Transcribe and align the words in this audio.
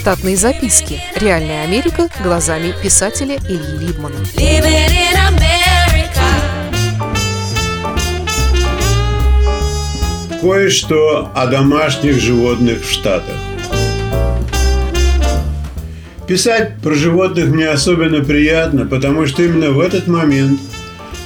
Штатные 0.00 0.34
записки. 0.34 0.98
Реальная 1.14 1.62
Америка 1.62 2.08
глазами 2.24 2.72
писателя 2.82 3.36
Ильи 3.36 3.86
Либмана. 3.86 4.16
Кое-что 10.40 11.30
о 11.34 11.46
домашних 11.48 12.18
животных 12.18 12.82
в 12.82 12.90
Штатах. 12.90 13.34
Писать 16.26 16.78
про 16.82 16.94
животных 16.94 17.48
мне 17.48 17.68
особенно 17.68 18.24
приятно, 18.24 18.86
потому 18.86 19.26
что 19.26 19.42
именно 19.42 19.70
в 19.70 19.80
этот 19.80 20.06
момент 20.06 20.58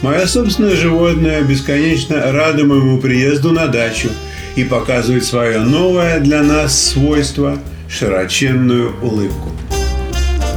мое 0.03 0.27
собственное 0.27 0.75
животное 0.75 1.43
бесконечно 1.43 2.33
рада 2.33 2.65
моему 2.65 2.99
приезду 2.99 3.53
на 3.53 3.69
дачу 3.69 4.09
и 4.57 4.65
показывает 4.65 5.25
свое 5.25 5.61
новое 5.61 6.19
для 6.19 6.43
нас 6.43 6.77
свойство– 6.77 7.57
широченную 7.95 8.95
улыбку. 9.01 9.53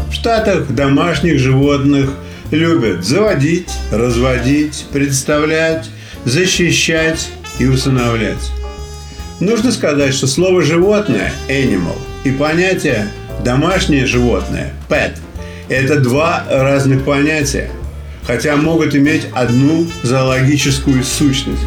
В 0.10 0.14
Штатах 0.14 0.68
домашних 0.70 1.40
животных 1.40 2.10
любят 2.52 3.06
заводить, 3.06 3.70
разводить, 3.92 4.86
представлять, 4.92 5.90
защищать 6.26 7.30
и 7.60 7.68
усыновлять. 7.68 8.52
Нужно 9.40 9.72
сказать, 9.72 10.14
что 10.14 10.26
слово 10.26 10.64
«животное»– 10.64 11.32
«animal» 11.50 11.96
и 12.24 12.32
понятие 12.32 13.08
Домашнее 13.44 14.06
животное, 14.06 14.74
pet, 14.90 15.14
это 15.70 16.00
два 16.00 16.44
разных 16.50 17.06
понятия, 17.06 17.70
хотя 18.26 18.56
могут 18.56 18.96
иметь 18.96 19.28
одну 19.34 19.88
зоологическую 20.04 21.04
сущность. 21.04 21.62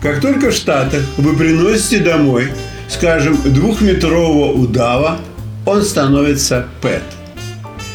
Как 0.00 0.20
только 0.20 0.50
в 0.50 0.54
Штатах 0.54 1.02
вы 1.16 1.36
приносите 1.36 1.98
домой, 1.98 2.48
скажем, 2.88 3.38
двухметрового 3.44 4.52
удава, 4.52 5.18
он 5.66 5.82
становится 5.82 6.66
pet. 6.82 7.02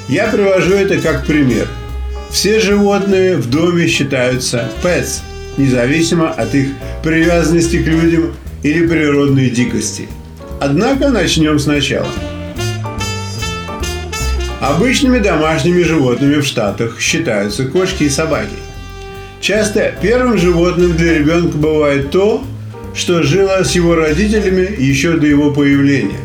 Я 0.07 0.27
привожу 0.27 0.73
это 0.73 0.99
как 0.99 1.25
пример. 1.25 1.67
Все 2.31 2.59
животные 2.59 3.37
в 3.37 3.49
доме 3.49 3.87
считаются 3.87 4.69
pets, 4.83 5.21
независимо 5.57 6.29
от 6.29 6.53
их 6.55 6.69
привязанности 7.03 7.77
к 7.81 7.87
людям 7.87 8.33
или 8.63 8.87
природной 8.87 9.49
дикости– 9.49 10.07
Однако 10.61 11.09
начнем 11.09 11.57
сначала. 11.57 12.09
Обычными 14.59 15.19
домашними 15.19 15.83
животными 15.83 16.41
в 16.41 16.45
Штатах 16.45 16.99
считаются 16.99 17.65
кошки 17.65 18.03
и 18.03 18.09
собаки. 18.09 18.57
Часто 19.39 19.93
первым 20.01 20.37
животным 20.37 20.97
для 20.97 21.17
ребенка 21.17 21.57
бывает 21.57 22.11
то, 22.11 22.43
что 22.93 23.23
жило 23.23 23.63
с 23.63 23.71
его 23.71 23.95
родителями 23.95 24.69
еще 24.77 25.17
до 25.17 25.27
его 25.27 25.51
появления. 25.51 26.19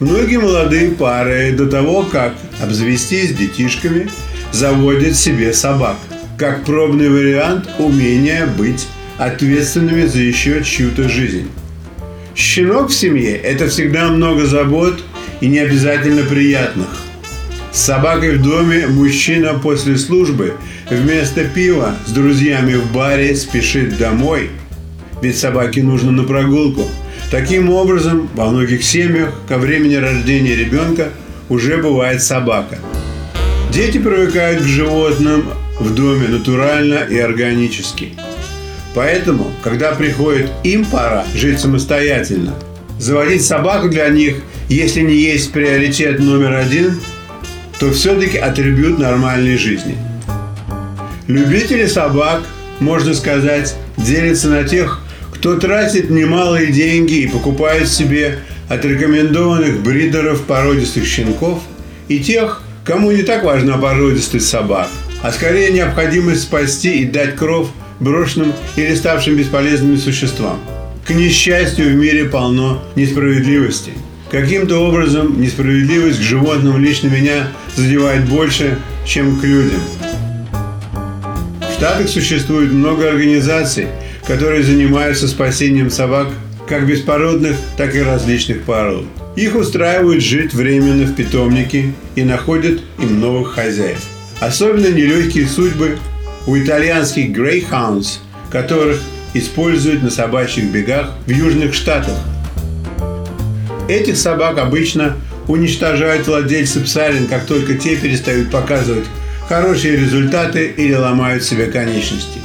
Многие 0.00 0.38
молодые 0.38 0.92
пары 0.92 1.52
до 1.52 1.66
того, 1.66 2.02
как 2.02 2.34
обзавестись 2.62 3.34
детишками, 3.34 4.08
заводят 4.52 5.16
себе 5.16 5.52
собак, 5.52 5.96
как 6.38 6.64
пробный 6.64 7.10
вариант 7.10 7.68
умения 7.78 8.46
быть 8.46 8.88
ответственными 9.18 10.06
за 10.06 10.20
еще 10.20 10.64
чью-то 10.64 11.08
жизнь. 11.08 11.50
Щенок 12.34 12.88
в 12.88 12.94
семье– 12.94 13.36
это 13.44 13.68
всегда 13.68 14.08
много 14.08 14.46
забот 14.46 15.02
и 15.40 15.46
не 15.48 15.58
обязательно 15.58 16.22
приятных. 16.22 16.88
С 17.72 17.80
собакой 17.80 18.38
в 18.38 18.42
доме 18.42 18.86
мужчина 18.86 19.54
после 19.54 19.98
службы 19.98 20.54
вместо 20.88 21.44
пива 21.44 21.94
с 22.06 22.10
друзьями 22.10 22.74
в 22.74 22.90
баре 22.92 23.36
спешит 23.36 23.98
домой, 23.98 24.50
ведь 25.22 25.38
собаке 25.38 25.82
нужно 25.82 26.12
на 26.12 26.24
прогулку. 26.24 26.88
Таким 27.30 27.70
образом, 27.70 28.28
во 28.34 28.46
многих 28.46 28.82
семьях 28.82 29.32
ко 29.48 29.58
времени 29.58 29.94
рождения 29.94 30.56
ребенка 30.56 31.10
уже 31.48 31.78
бывает 31.78 32.22
собака. 32.22 32.78
Дети 33.72 33.98
привыкают 33.98 34.62
к 34.62 34.66
животным 34.66 35.44
в 35.78 35.94
доме 35.94 36.28
натурально 36.28 37.06
и 37.08 37.18
органически– 37.18 38.14
Поэтому, 38.94 39.52
когда 39.62 39.92
приходит 39.92 40.50
им 40.64 40.84
пора 40.84 41.24
жить 41.34 41.60
самостоятельно, 41.60 42.54
заводить 42.98 43.44
собаку 43.44 43.88
для 43.88 44.08
них, 44.08 44.36
если 44.68 45.00
не 45.00 45.14
есть 45.14 45.52
приоритет 45.52 46.18
номер 46.18 46.54
один, 46.54 47.00
то 47.78 47.90
все-таки 47.92 48.38
атрибут 48.38 48.98
нормальной 48.98 49.56
жизни. 49.56 49.96
Любители 51.28 51.86
собак, 51.86 52.42
можно 52.80 53.14
сказать, 53.14 53.76
делятся 53.96 54.48
на 54.48 54.64
тех, 54.64 55.00
кто 55.40 55.56
тратит 55.56 56.10
немалые 56.10 56.70
деньги 56.70 57.20
и 57.20 57.26
покупает 57.26 57.88
себе 57.88 58.40
отрекомендованных 58.68 59.80
бридеров 59.80 60.42
породистых 60.42 61.06
щенков, 61.06 61.62
и 62.08 62.18
тех, 62.18 62.62
кому 62.84 63.10
не 63.10 63.22
так 63.22 63.42
важна 63.42 63.78
породистость 63.78 64.48
собак, 64.48 64.88
а 65.22 65.32
скорее 65.32 65.70
необходимость 65.70 66.42
спасти 66.42 67.00
и 67.00 67.06
дать 67.06 67.36
кров 67.36 67.70
брошенным 68.00 68.52
или 68.76 68.94
ставшим 68.94 69.36
бесполезными 69.36 69.96
существам. 69.96 70.60
К 71.06 71.12
несчастью, 71.12 71.88
в 71.88 71.94
мире 71.94 72.26
полно 72.26 72.82
несправедливости. 72.94 73.92
Каким-то 74.30 74.76
образом 74.76 75.40
несправедливость 75.40 76.18
к 76.18 76.22
животным 76.22 76.76
лично 76.84 77.08
меня 77.08 77.48
задевает 77.76 78.26
больше, 78.26 78.78
чем 79.06 79.40
к 79.40 79.44
людям. 79.44 79.80
В 81.66 81.72
Штатах 81.72 82.10
существует 82.10 82.72
много 82.72 83.08
организаций, 83.08 83.86
которые 84.30 84.62
занимаются 84.62 85.26
спасением 85.26 85.90
собак 85.90 86.28
как 86.68 86.86
беспородных, 86.86 87.56
так 87.76 87.96
и 87.96 88.00
различных 88.00 88.62
пород. 88.62 89.04
Их 89.34 89.56
устраивают 89.56 90.22
жить 90.22 90.54
временно 90.54 91.04
в 91.04 91.16
питомнике 91.16 91.94
и 92.14 92.22
находят 92.22 92.80
им 93.00 93.18
новых 93.18 93.54
хозяев. 93.54 93.98
Особенно 94.38 94.86
нелегкие 94.86 95.48
судьбы 95.48 95.98
у 96.46 96.56
итальянских 96.56 97.36
Greyhounds, 97.36 98.18
которых 98.52 99.00
используют 99.34 100.04
на 100.04 100.10
собачьих 100.10 100.66
бегах 100.66 101.10
в 101.26 101.30
Южных 101.30 101.74
Штатах. 101.74 102.14
Этих 103.88 104.16
собак 104.16 104.58
обычно 104.58 105.16
уничтожают 105.48 106.28
владельцы 106.28 106.78
псарин, 106.78 107.26
как 107.26 107.46
только 107.46 107.74
те 107.74 107.96
перестают 107.96 108.52
показывать 108.52 109.06
хорошие 109.48 109.96
результаты 109.96 110.72
или 110.76 110.94
ломают 110.94 111.42
себе 111.42 111.66
конечности. 111.66 112.38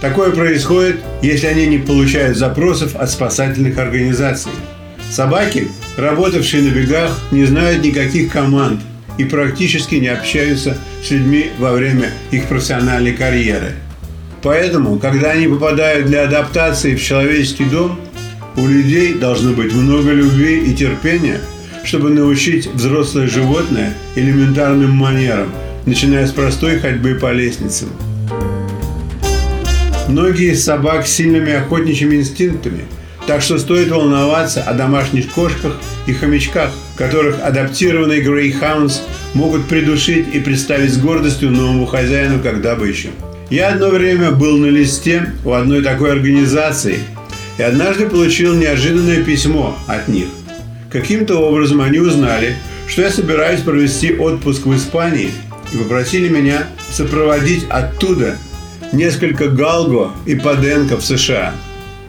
Такое 0.00 0.30
происходит, 0.30 0.96
если 1.22 1.46
они 1.46 1.66
не 1.66 1.78
получают 1.78 2.36
запросов 2.36 2.96
от 2.96 3.10
спасательных 3.10 3.78
организаций. 3.78 4.52
Собаки, 5.10 5.68
работавшие 5.96 6.62
на 6.62 6.68
бегах, 6.74 7.18
не 7.30 7.44
знают 7.44 7.84
никаких 7.84 8.32
команд– 8.32 8.80
и 9.18 9.24
практически 9.24 9.96
не 9.96 10.08
общаются 10.08 10.76
с 11.02 11.10
людьми 11.10 11.50
во 11.58 11.72
время 11.72 12.10
их 12.30 12.46
профессиональной 12.46 13.12
карьеры. 13.12 13.72
Поэтому, 14.42 14.98
когда 14.98 15.32
они 15.32 15.48
попадают 15.48 16.06
для 16.06 16.24
адаптации 16.24 16.94
в 16.94 17.02
человеческий 17.02 17.64
дом, 17.64 17.98
у 18.56 18.66
людей 18.66 19.14
должно 19.14 19.52
быть 19.52 19.72
много 19.72 20.12
любви 20.12 20.70
и 20.70 20.74
терпения, 20.74 21.40
чтобы 21.84 22.10
научить 22.10 22.66
взрослое 22.66 23.26
животное 23.26 23.94
элементарным 24.14 24.90
манерам, 24.90 25.52
начиная 25.84 26.26
с 26.26 26.32
простой 26.32 26.78
ходьбы 26.78 27.14
по 27.14 27.32
лестницам. 27.32 27.88
Многие 30.08 30.54
собак 30.54 31.06
с 31.06 31.12
сильными 31.12 31.52
охотничьими 31.52 32.16
инстинктами– 32.16 32.84
так 33.26 33.42
что 33.42 33.58
стоит 33.58 33.90
волноваться 33.90 34.62
о 34.62 34.72
домашних 34.72 35.30
кошках 35.32 35.76
и 36.06 36.12
хомячках, 36.12 36.70
которых 36.96 37.42
адаптированные 37.42 38.20
грейхаундс 38.20 39.00
могут 39.34 39.66
придушить 39.66 40.32
и 40.32 40.38
представить 40.38 40.92
с 40.92 40.98
гордостью 40.98 41.50
новому 41.50 41.86
хозяину 41.86 42.38
бы 42.38 42.88
еще. 42.88 43.08
Я 43.50 43.70
одно 43.70 43.88
время 43.88 44.30
был 44.30 44.56
на 44.58 44.66
листе 44.66 45.32
у 45.44 45.52
одной 45.52 45.82
такой 45.82 46.12
организации 46.12 47.00
и 47.58 47.62
однажды 47.62 48.08
получил 48.08 48.54
неожиданное 48.54 49.22
письмо 49.22 49.76
от 49.86 50.08
них. 50.08 50.26
Каким-то 50.90 51.36
образом 51.36 51.80
они 51.80 51.98
узнали, 51.98 52.56
что 52.88 53.02
я 53.02 53.10
собираюсь 53.10 53.60
провести 53.60 54.14
отпуск 54.14 54.66
в 54.66 54.76
Испании 54.76 55.30
и 55.72 55.76
попросили 55.76 56.28
меня 56.28 56.64
сопроводить 56.92 57.66
оттуда 57.68 58.36
несколько 58.92 59.48
галго 59.48 60.10
и 60.26 60.34
паденко 60.34 60.96
в 60.96 61.04
США– 61.04 61.54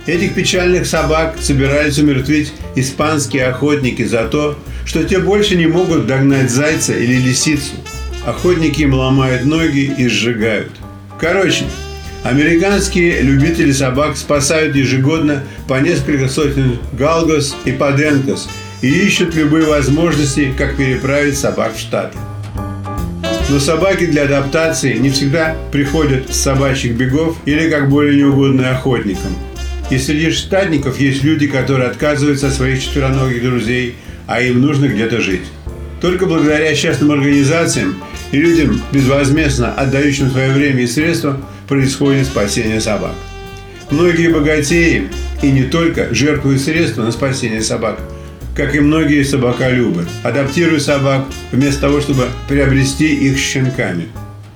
Этих 0.08 0.36
печальных 0.36 0.88
собак 0.88 1.36
собирались 1.42 2.00
умертвить 2.00 2.54
испанские 2.78 3.48
охотники 3.48 4.06
за 4.06 4.24
то, 4.30 4.58
что 4.86 5.04
те 5.04 5.20
больше 5.20 5.58
не 5.58 5.68
могут 5.68 6.08
догнать 6.08 6.50
зайца 6.50 6.94
или 6.94 7.16
лисицу. 7.16 7.74
Охотники 8.26 8.84
им 8.84 8.94
ломают 8.94 9.44
ноги 9.44 9.94
и 9.98 10.08
сжигают. 10.08 10.72
Короче, 11.20 11.66
американские 12.24 13.22
любители 13.22 13.74
собак 13.74 14.16
спасают 14.16 14.78
ежегодно 14.78 15.44
по 15.68 15.82
несколько 15.82 16.30
сотен 16.30 16.80
галгос 16.94 17.58
и 17.66 17.74
паденкос 17.74 18.48
и 18.82 18.88
ищут 18.88 19.36
любые 19.36 19.66
возможности, 19.66 20.54
как 20.58 20.78
переправить 20.78 21.38
собак 21.38 21.76
в 21.76 21.80
Штаты. 21.82 22.18
Но 23.50 23.60
собаки 23.60 24.06
для 24.06 24.24
адаптации 24.24 24.98
не 24.98 25.10
всегда 25.10 25.56
приходят 25.72 26.34
с 26.34 26.38
собачьих 26.38 26.96
бегов 26.96 27.38
или 27.46 27.70
как 27.70 27.90
более 27.90 28.18
неугодные 28.18 28.72
охотникам– 28.72 29.36
и 29.90 29.98
среди 29.98 30.32
штатников 30.32 31.00
есть 31.00 31.24
люди, 31.24 31.48
которые 31.48 31.90
отказываются 31.90 32.48
от 32.48 32.54
своих 32.54 32.84
четвероногих 32.84 33.42
друзей, 33.42 33.96
а 34.26 34.42
им 34.42 34.62
нужно 34.62 34.88
где-то 34.88 35.22
жить. 35.22 35.44
Только 36.02 36.26
благодаря 36.26 36.76
частным 36.76 37.12
организациям 37.12 37.96
и 38.32 38.38
людям, 38.38 38.82
безвозмездно 38.92 39.72
отдающим 39.74 40.30
свое 40.30 40.52
время 40.52 40.84
и 40.84 40.88
средства, 40.88 41.42
происходит 41.70 42.28
спасение 42.28 42.82
собак. 42.82 43.14
Многие 43.90 44.28
богатеи, 44.28 45.08
и 45.42 45.52
не 45.52 45.64
только, 45.64 46.14
жертвуют 46.14 46.62
средства 46.62 47.04
на 47.04 47.14
спасение 47.14 47.62
собак, 47.62 47.98
как 48.57 48.75
и 48.75 48.80
многие 48.80 49.24
собаколюбы, 49.24 50.07
адаптируя 50.24 50.80
собак 50.80 51.25
вместо 51.51 51.81
того, 51.81 52.01
чтобы 52.01 52.25
приобрести 52.50 53.13
их 53.13 53.38
щенками. 53.38 54.07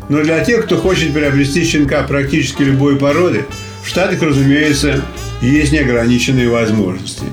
Но 0.10 0.24
для 0.24 0.44
тех, 0.44 0.66
кто 0.66 0.78
хочет 0.78 1.14
приобрести 1.14 1.64
щенка 1.64 2.02
практически 2.02 2.64
любой 2.64 2.98
породы, 2.98 3.46
в 3.84 3.88
Штатах, 3.88 4.24
разумеется, 4.24 5.02
есть 5.42 5.72
неограниченные 5.72 6.50
возможности. 6.50 7.26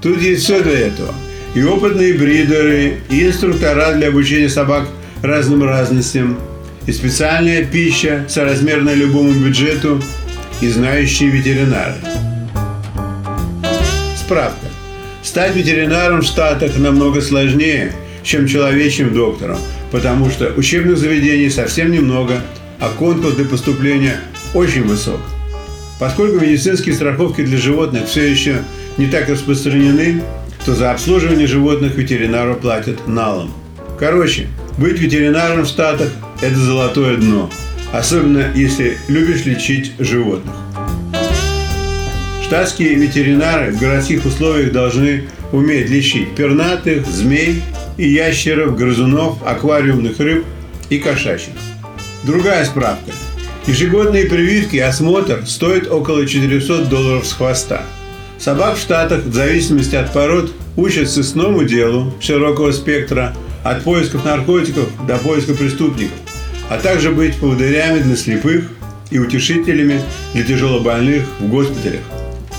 Тут 0.00 0.22
есть 0.22 0.44
все 0.44 0.62
для 0.62 0.78
этого. 0.78 1.12
И 1.56 1.62
опытные 1.62 2.14
бридеры, 2.14 2.98
и 3.10 3.26
инструктора 3.26 3.92
для 3.92 4.08
обучения 4.08 4.48
собак 4.48 4.86
разным 5.22 5.64
разностям, 5.64 6.38
и 6.86 6.92
специальная 6.92 7.64
пища, 7.64 8.24
соразмерная 8.28 8.94
любому 8.94 9.32
бюджету, 9.32 10.00
и 10.60 10.68
знающие 10.68 11.30
ветеринары. 11.30 11.96
Справка. 14.16 14.71
Стать 15.22 15.54
ветеринаром 15.54 16.20
в 16.20 16.24
Штатах 16.24 16.76
намного 16.76 17.20
сложнее, 17.20 17.92
чем 18.24 18.48
человечьим 18.48 19.14
доктором, 19.14 19.58
потому 19.92 20.28
что 20.30 20.52
учебных 20.56 20.98
заведений 20.98 21.48
совсем 21.48 21.92
немного, 21.92 22.40
а 22.80 22.88
конкурс 22.88 23.36
для 23.36 23.44
поступления 23.44 24.16
очень 24.52 24.82
высок. 24.82 25.20
Поскольку 26.00 26.44
медицинские 26.44 26.94
страховки 26.96 27.44
для 27.44 27.56
животных 27.56 28.08
все 28.08 28.28
еще 28.28 28.62
не 28.96 29.06
так 29.06 29.28
распространены, 29.28 30.22
то 30.66 30.74
за 30.74 30.90
обслуживание 30.90 31.46
животных 31.46 31.94
ветеринару 31.94 32.56
платят 32.56 33.06
налом. 33.06 33.52
Короче, 34.00 34.48
быть 34.76 34.98
ветеринаром 34.98 35.62
в 35.62 35.68
Штатах– 35.68 36.08
это 36.42 36.56
золотое 36.56 37.16
дно, 37.16 37.48
особенно 37.92 38.50
если 38.56 38.98
любишь 39.06 39.44
лечить 39.44 39.92
животных. 40.00 40.54
Штатские 42.52 42.96
ветеринары 42.96 43.72
в 43.72 43.80
городских 43.80 44.26
условиях 44.26 44.72
должны 44.72 45.24
уметь 45.52 45.88
лечить 45.88 46.34
пернатых, 46.34 47.06
змей 47.06 47.62
и 47.96 48.06
ящеров, 48.06 48.76
грызунов, 48.76 49.38
аквариумных 49.42 50.20
рыб 50.20 50.44
и 50.90 50.98
кошачьих. 50.98 51.54
Другая 52.24 52.66
справка. 52.66 53.10
Ежегодные 53.66 54.26
прививки 54.26 54.76
и 54.76 54.80
осмотр 54.80 55.46
стоят 55.46 55.90
около 55.90 56.26
400 56.26 56.84
долларов 56.90 57.26
с 57.26 57.32
хвоста. 57.32 57.84
Собак 58.38 58.76
в 58.76 58.80
Штатах 58.82 59.24
в 59.24 59.32
зависимости 59.32 59.96
от 59.96 60.12
пород 60.12 60.52
учат 60.76 61.08
сысному 61.08 61.64
делу 61.64 62.12
широкого 62.20 62.72
спектра 62.72 63.34
от 63.64 63.82
поисков 63.82 64.26
наркотиков 64.26 64.90
до 65.08 65.16
поиска 65.16 65.54
преступников, 65.54 66.18
а 66.68 66.76
также 66.76 67.12
быть 67.12 67.34
поводырями 67.36 68.00
для 68.00 68.14
слепых 68.14 68.70
и 69.10 69.18
утешителями 69.18 70.02
для 70.34 70.44
тяжелобольных 70.44 71.22
в 71.40 71.48
госпиталях. 71.48 72.02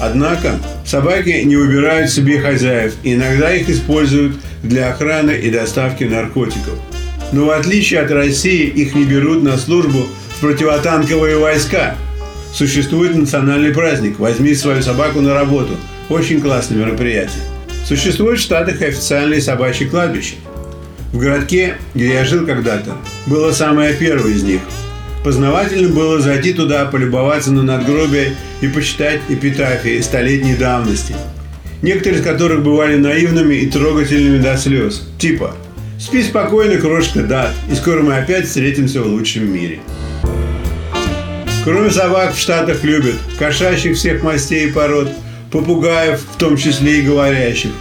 Однако 0.05 0.59
собаки 0.85 1.29
не 1.45 1.55
выбирают 1.55 2.11
себе 2.11 2.41
хозяев, 2.41 2.93
иногда 3.03 3.55
их 3.55 3.69
используют 3.69 4.35
для 4.61 4.89
охраны 4.89 5.31
и 5.31 5.49
доставки 5.49 6.03
наркотиков. 6.03 6.73
Но 7.31 7.45
в 7.45 7.51
отличие 7.51 8.01
от 8.01 8.11
России 8.11 8.67
их 8.67 8.95
не 8.95 9.05
берут 9.05 9.43
на 9.43 9.57
службу 9.57 10.05
противотанковые 10.41 11.37
войска. 11.37 11.95
Существует 12.53 13.15
национальный 13.15 13.73
праздник 13.73 14.19
«Возьми 14.19 14.53
свою 14.55 14.81
собаку 14.81 15.21
на 15.21 15.33
работу». 15.33 15.77
Очень 16.09 16.41
классное 16.41 16.79
мероприятие. 16.79 17.41
Существует 17.87 18.39
в 18.39 18.43
Штатах 18.43 18.81
официальные 18.81 19.41
собачьи 19.41 19.87
кладбища. 19.87 20.35
В 21.13 21.17
городке, 21.17 21.77
где 21.95 22.11
я 22.11 22.25
жил 22.25 22.45
когда-то, 22.45 22.97
было 23.25 23.53
самое 23.53 23.93
первое 23.93 24.33
из 24.33 24.43
них. 24.43 24.59
Познавательно 25.23 25.89
было 25.89 26.19
зайти 26.19 26.53
туда, 26.53 26.85
полюбоваться 26.85 27.51
на 27.51 27.63
надгробие 27.63 28.35
и 28.61 28.67
почитать 28.67 29.21
эпитафии 29.29 30.01
столетней 30.01 30.55
давности. 30.55 31.15
Некоторые 31.81 32.19
из 32.19 32.25
которых 32.25 32.63
бывали 32.63 32.97
наивными 32.97 33.55
и 33.55 33.69
трогательными 33.69 34.39
до 34.39 34.57
слез. 34.57 35.07
Типа 35.17 35.55
«Спи 35.97 36.23
спокойно, 36.23 36.77
крошка, 36.77 37.23
да, 37.23 37.53
и 37.71 37.75
скоро 37.75 38.01
мы 38.01 38.17
опять 38.17 38.47
встретимся 38.47 39.01
в 39.01 39.07
лучшем 39.07 39.53
мире». 39.53 39.79
Кроме 41.63 41.91
собак 41.91 42.33
в 42.33 42.39
Штатах 42.39 42.83
любят 42.83 43.15
кошачьих 43.39 43.95
всех 43.95 44.21
мастей 44.21 44.67
и 44.67 44.71
пород, 44.71 45.09
попугаев, 45.49 46.19
в 46.19 46.37
том 46.37 46.57
числе 46.57 46.99
и 46.99 47.01
говорящих. 47.03 47.71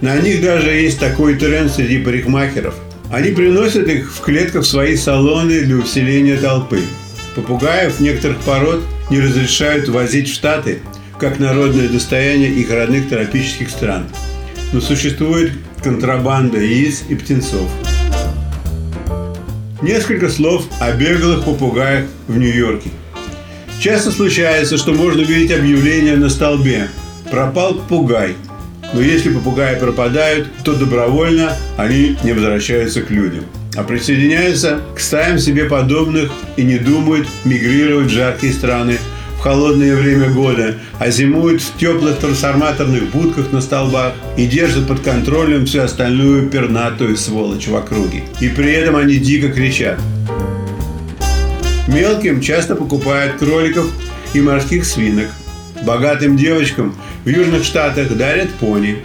На 0.00 0.16
них 0.18 0.40
даже 0.40 0.70
есть 0.70 1.00
такой 1.00 1.34
тренд 1.34 1.72
среди 1.72 1.98
парикмахеров. 1.98 2.74
Они 3.10 3.30
приносят 3.30 3.88
их 3.88 4.12
в 4.12 4.20
клетках 4.20 4.64
в 4.64 4.68
свои 4.68 4.96
салоны 4.96 5.60
для 5.60 5.76
усиления 5.76 6.36
толпы. 6.36 6.80
Попугаев 7.34 8.00
некоторых 8.00 8.38
пород 8.38 8.82
не 9.10 9.20
разрешают 9.20 9.88
возить 9.88 10.28
в 10.28 10.34
Штаты, 10.34 10.80
как 11.18 11.38
народное 11.38 11.88
достояние 11.88 12.50
их 12.50 12.70
родных 12.70 13.08
тропических 13.08 13.70
стран. 13.70 14.06
Но 14.72 14.80
существует 14.80 15.52
контрабанда 15.82 16.58
яиц 16.58 17.02
и 17.08 17.14
птенцов. 17.14 17.68
Несколько 19.82 20.28
слов 20.28 20.64
о 20.80 20.92
беглых 20.92 21.44
попугаях 21.44 22.06
в 22.26 22.36
Нью-Йорке– 22.36 22.90
Часто 23.84 24.12
случается, 24.12 24.78
что 24.78 24.94
можно 24.94 25.22
увидеть 25.22 25.50
объявление 25.50 26.16
на 26.16 26.30
столбе 26.30 26.88
«Пропал 27.30 27.74
попугай». 27.74 28.34
Но 28.92 29.00
если 29.00 29.30
попугаи 29.30 29.78
пропадают, 29.78 30.48
то 30.64 30.74
добровольно 30.74 31.56
они 31.76 32.16
не 32.22 32.32
возвращаются 32.32 33.02
к 33.02 33.10
людям, 33.10 33.44
а 33.76 33.82
присоединяются 33.82 34.80
к 34.94 35.00
стаям 35.00 35.38
себе 35.38 35.64
подобных 35.64 36.30
и 36.56 36.62
не 36.62 36.78
думают 36.78 37.26
мигрировать 37.44 38.06
в 38.06 38.14
жаркие 38.14 38.52
страны 38.52 38.98
в 39.38 39.40
холодное 39.40 39.96
время 39.96 40.30
года, 40.30 40.76
а 40.98 41.10
зимуют 41.10 41.60
в 41.60 41.76
теплых 41.78 42.18
трансформаторных 42.18 43.10
будках 43.10 43.52
на 43.52 43.60
столбах 43.60 44.12
и 44.36 44.46
держат 44.46 44.86
под 44.86 45.00
контролем 45.00 45.66
всю 45.66 45.80
остальную 45.80 46.48
пернатую 46.48 47.16
сволочь 47.16 47.66
в 47.66 47.74
округе. 47.76 48.22
И 48.40 48.48
при 48.48 48.72
этом 48.72 48.96
они 48.96 49.16
дико 49.16 49.48
кричат– 49.48 49.98
Мелким 51.86 52.40
часто 52.40 52.76
покупают 52.76 53.36
кроликов 53.36 53.86
и 54.32 54.40
морских 54.40 54.86
свинок. 54.86 55.28
Богатым 55.84 56.36
девочкам 56.36 56.94
в 57.24 57.28
Южных 57.28 57.64
Штатах 57.64 58.16
дарят 58.16 58.50
пони. 58.54 58.98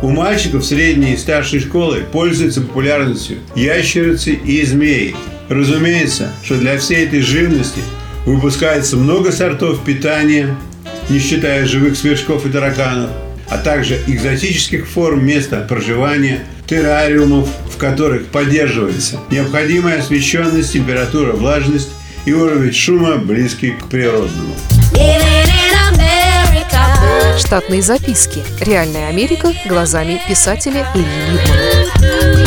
У 0.00 0.10
мальчиков 0.10 0.64
средней 0.64 1.14
и 1.14 1.16
старшей 1.16 1.60
школы 1.60 2.04
пользуются 2.12 2.60
популярностью 2.60 3.38
ящерицы 3.56 4.32
и 4.32 4.64
змеи. 4.64 5.16
Разумеется, 5.48 6.30
что 6.44 6.56
для 6.56 6.78
всей 6.78 7.06
этой 7.06 7.20
живности 7.20 7.80
выпускается 8.24 8.96
много 8.96 9.32
сортов 9.32 9.84
питания, 9.84 10.54
не 11.08 11.18
считая 11.18 11.66
живых 11.66 11.96
сверчков 11.96 12.46
и 12.46 12.50
тараканов, 12.50 13.10
а 13.48 13.58
также 13.58 13.98
экзотических 14.06 14.86
форм 14.86 15.24
места 15.24 15.66
проживания, 15.68 16.44
террариумов, 16.66 17.48
в 17.72 17.78
которых 17.78 18.26
поддерживается 18.26 19.18
необходимая 19.30 20.00
освещенность, 20.00 20.74
температура, 20.74 21.32
влажность 21.32 21.88
и 22.26 22.32
уровень 22.32 22.72
шума 22.72 23.16
близкий 23.16 23.70
к 23.70 23.86
природному. 23.86 24.54
Штатные 27.38 27.82
записки. 27.82 28.42
Реальная 28.60 29.08
Америка 29.08 29.52
глазами 29.66 30.20
писателя 30.28 30.86
Ильи 30.94 31.04
Либмана. 31.32 32.38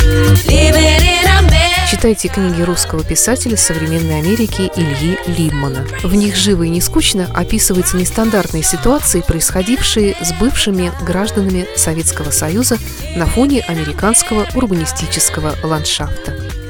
Читайте 1.89 2.27
книги 2.27 2.61
русского 2.61 3.03
писателя 3.03 3.55
современной 3.57 4.19
Америки 4.19 4.69
Ильи 4.75 5.17
Либмана. 5.27 5.85
В 6.03 6.13
них 6.13 6.35
живо 6.35 6.63
и 6.63 6.69
не 6.69 6.81
скучно 6.81 7.29
описываются 7.33 7.95
нестандартные 7.95 8.63
ситуации, 8.63 9.21
происходившие 9.21 10.15
с 10.21 10.33
бывшими 10.33 10.91
гражданами 11.05 11.67
Советского 11.75 12.31
Союза 12.31 12.77
на 13.15 13.25
фоне 13.25 13.61
американского 13.61 14.45
урбанистического 14.53 15.55
ландшафта. 15.63 16.40